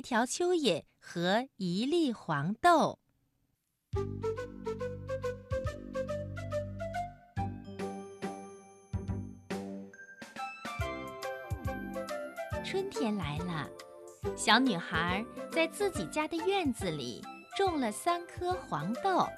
[0.00, 2.98] 一条蚯蚓和一粒黄豆。
[12.64, 13.68] 春天来了，
[14.34, 17.22] 小女孩在自己家的院子里
[17.54, 19.28] 种了三颗黄豆。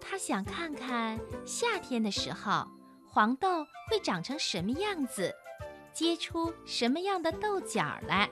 [0.00, 2.66] 她想看看夏天的时候，
[3.06, 5.30] 黄豆会长成什么样子，
[5.92, 8.30] 结出什么样的豆角来。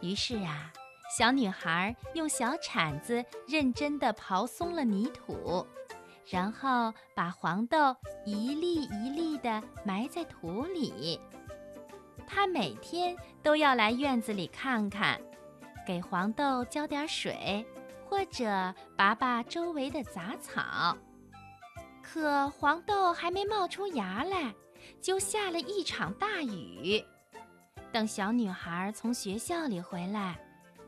[0.00, 0.72] 于是啊，
[1.16, 5.66] 小女孩用小铲子认真地刨松了泥土，
[6.26, 11.20] 然后把黄豆一粒一粒地埋在土里。
[12.26, 15.20] 她每天都要来院子里看看，
[15.86, 17.66] 给黄豆浇点水，
[18.08, 20.96] 或者拔拔周围的杂草。
[22.02, 24.54] 可黄豆还没冒出芽来，
[25.00, 27.04] 就下了一场大雨。
[27.92, 30.38] 等小女孩从学校里回来，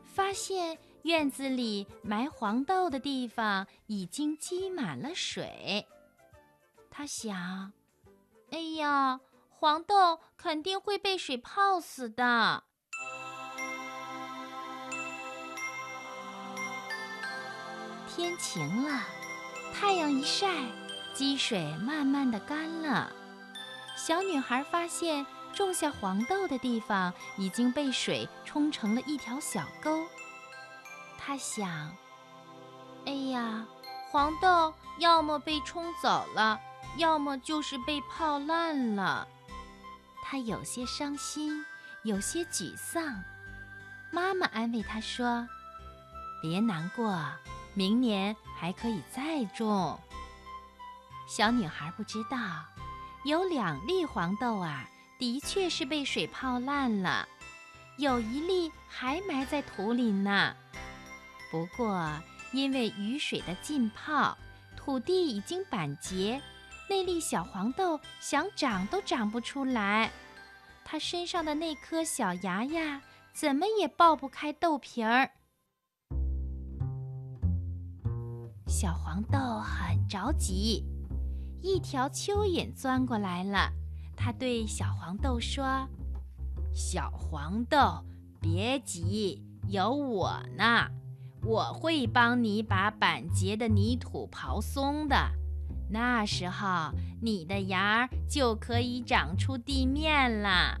[0.03, 5.85] 发现院子里埋黄豆的地方已经积满了水。
[6.89, 7.73] 她想
[8.51, 9.19] ：“哎呀！”
[9.55, 12.63] 黄豆肯定会被水泡死的。
[18.09, 19.03] 天晴了，
[19.73, 20.49] 太阳一晒，
[21.13, 23.09] 积水慢慢的干了。
[23.95, 30.05] 小女孩发现种下黄豆的地方已经被水冲成了一条小沟。
[31.17, 31.95] 他想
[33.07, 33.65] ：“哎呀，
[34.11, 36.59] 黄豆要么被冲走了，
[36.97, 39.27] 要么就是被泡烂了。”
[40.21, 41.63] 他有些伤心，
[42.03, 43.23] 有些沮丧。
[44.11, 45.47] 妈妈安慰他说
[46.41, 47.23] ：“别难过，
[47.73, 49.99] 明年还可以再种。”
[51.27, 52.37] 小女孩不知道，
[53.23, 54.85] 有两粒黄豆啊，
[55.19, 57.27] 的确是被水泡烂了，
[57.97, 60.55] 有一粒还埋在土里呢。
[61.51, 62.09] 不过，
[62.51, 64.37] 因为雨水的浸泡，
[64.75, 66.41] 土地已经板结。
[66.89, 70.11] 那粒小黄豆想长都长不出来，
[70.83, 73.01] 它身上的那颗小芽芽，
[73.33, 75.31] 怎么也爆不开豆皮儿。
[78.67, 80.83] 小黄豆很着急，
[81.61, 83.71] 一条蚯蚓钻过来了，
[84.23, 85.85] 它对小黄豆说
[86.73, 88.05] ：“小黄豆，
[88.39, 90.87] 别急，有我呢，
[91.43, 95.17] 我会帮你把板结的泥土刨松的。”
[95.91, 100.79] 那时候，你的芽儿就可以长出地面了。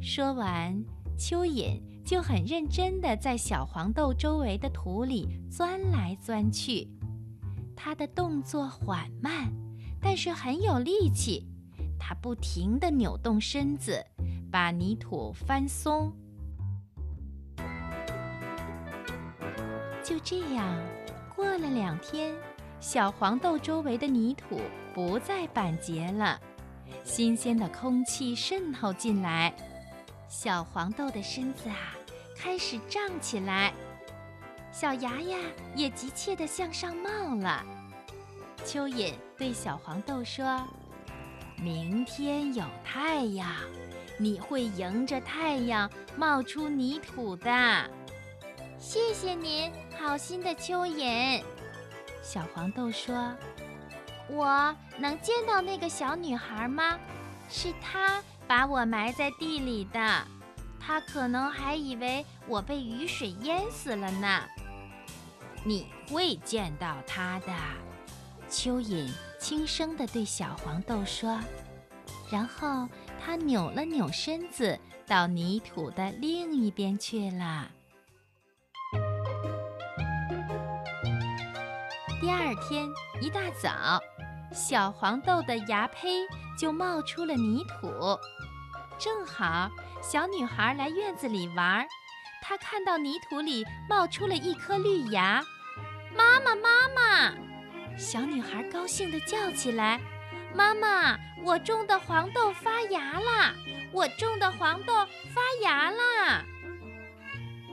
[0.00, 0.84] 说完，
[1.18, 6.88] 蚯蚓就很认真地在小黄豆周围的土里钻来钻去。
[7.74, 9.52] 它的动作缓慢，
[10.00, 11.44] 但是很有力气。
[12.08, 14.02] 它不停地扭动身子，
[14.50, 16.10] 把泥土翻松。
[20.02, 20.74] 就这样，
[21.36, 22.34] 过了两天。
[22.80, 24.58] 小黄豆周围的泥土
[24.94, 26.40] 不再板结了，
[27.04, 29.52] 新鲜的空气渗透进来，
[30.30, 31.92] 小黄豆的身子啊
[32.34, 33.74] 开始胀起来，
[34.72, 35.36] 小芽呀
[35.74, 37.62] 也急切地向上冒了。
[38.64, 40.66] 蚯蚓对小黄豆说
[41.60, 43.50] ：“明天有太阳，
[44.16, 47.90] 你会迎着太阳冒出泥土的。”
[48.78, 51.42] 谢谢您，好心的蚯蚓。
[52.22, 53.34] 小黄豆说
[54.30, 56.96] ：“我能见到那个小女孩吗？
[57.48, 60.24] 是她把我埋在地里的。
[60.78, 64.44] 她可能还以为我被雨水淹死了呢。
[65.64, 67.52] 你会见到她的。”
[68.48, 71.38] 蚯蚓轻声地对小黄豆说，
[72.30, 72.88] 然后
[73.20, 77.70] 它扭了扭身子，到泥土的另一边去了。
[82.20, 82.88] 第二天
[83.20, 84.00] 一大早，
[84.52, 86.26] 小黄豆的芽胚
[86.58, 88.18] 就冒出了泥土。
[88.98, 89.70] 正好
[90.02, 91.86] 小女孩来院子里玩，
[92.42, 95.44] 她看到泥土里冒出了一颗绿芽。
[96.16, 97.47] 妈妈，妈妈！
[97.98, 100.00] 小女孩高兴地叫起来
[100.54, 103.52] ：“妈妈，我种的黄豆发芽了！
[103.92, 104.94] 我种的黄豆
[105.34, 106.44] 发芽了！”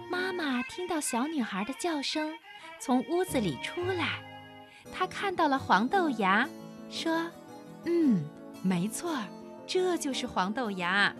[0.09, 2.33] 妈妈听到小女孩的叫声，
[2.79, 4.19] 从屋子里出来。
[4.91, 6.49] 她看到了黄豆芽，
[6.89, 7.29] 说
[7.85, 8.27] ：“嗯，
[8.63, 9.15] 没错，
[9.67, 11.13] 这就是黄豆芽。”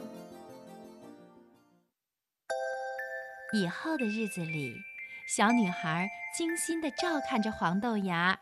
[3.53, 4.73] 以后的日子里，
[5.27, 8.39] 小女孩精心地照看着黄豆芽，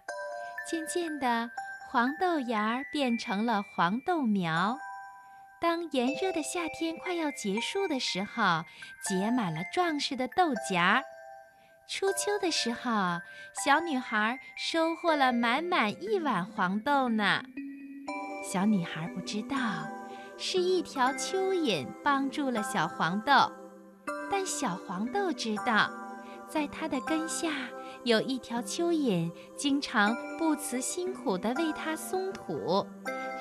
[0.66, 1.52] 渐渐的，
[1.90, 4.78] 黄豆芽儿变成了黄豆苗。
[5.60, 8.64] 当炎热的夏天快要结束的时候，
[9.08, 11.02] 结满了壮实的豆荚；
[11.88, 13.20] 初秋的时候，
[13.64, 17.44] 小女孩收获了满满一碗黄豆呢。
[18.52, 19.58] 小女孩不知道，
[20.38, 23.52] 是一条蚯蚓帮助了小黄豆，
[24.30, 25.90] 但小黄豆知道，
[26.54, 27.50] 在它的根下
[28.04, 32.86] 有一条蚯蚓，经常不辞辛苦地为它松土。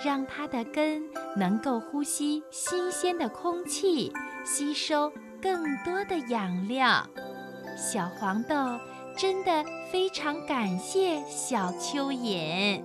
[0.03, 1.05] 让它的根
[1.37, 4.11] 能够呼吸新鲜的空气，
[4.47, 5.13] 吸收
[5.43, 7.07] 更多的养料。
[7.77, 8.57] 小黄豆
[9.15, 9.63] 真的
[9.93, 12.83] 非常感谢小蚯蚓。